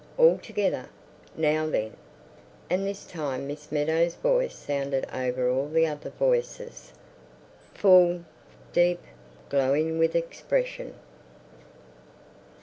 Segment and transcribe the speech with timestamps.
[0.17, 0.89] All together.
[1.35, 1.95] Now then!"
[2.71, 8.23] And this time Miss Meadows' voice sounded over all the other voices—full,
[8.73, 9.03] deep,
[9.49, 10.95] glowing with expression.